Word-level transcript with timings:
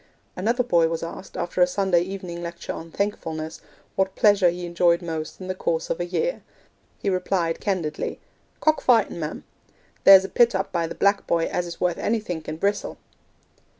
Another 0.35 0.63
boy 0.63 0.87
was 0.87 1.03
asked, 1.03 1.37
after 1.37 1.61
a 1.61 1.67
Sunday 1.67 2.01
evening 2.01 2.41
lecture 2.41 2.73
on 2.73 2.89
'Thankfulness,' 2.89 3.61
what 3.95 4.15
pleasure 4.15 4.49
he 4.49 4.65
enjoyed 4.65 5.03
most 5.03 5.39
in 5.39 5.45
the 5.47 5.53
course 5.53 5.91
of 5.91 5.99
a 5.99 6.05
year. 6.05 6.41
He 6.97 7.07
replied 7.07 7.59
candidly, 7.61 8.19
'Cock 8.61 8.81
fightin', 8.81 9.19
ma'am; 9.19 9.43
there's 10.03 10.25
a 10.25 10.29
pit 10.29 10.55
up 10.55 10.71
by 10.71 10.87
the 10.87 10.95
"Black 10.95 11.27
Boy" 11.27 11.45
as 11.45 11.67
is 11.67 11.79
worth 11.79 11.99
anythink 11.99 12.49
in 12.49 12.57
Brissel.' 12.57 12.97